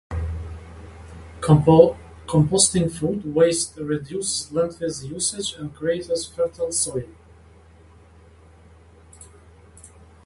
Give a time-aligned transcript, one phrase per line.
[1.41, 7.05] Composting food waste reduces landfill usage and creates fertile soil.